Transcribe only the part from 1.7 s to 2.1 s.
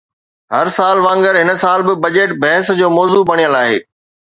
به